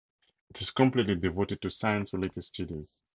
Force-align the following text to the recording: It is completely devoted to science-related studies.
It 0.49 0.63
is 0.63 0.71
completely 0.71 1.15
devoted 1.15 1.61
to 1.61 1.69
science-related 1.69 2.41
studies. 2.41 2.95